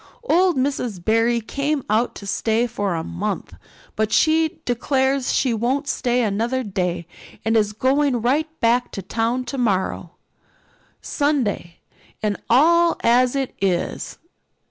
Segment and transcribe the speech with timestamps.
[0.23, 3.53] Old Miss Barry came out to stay for a month,
[3.95, 7.05] but she declares she won't stay another day
[7.45, 10.15] and is going right back to town tomorrow,
[11.03, 11.81] Sunday
[12.23, 14.17] and all as it is.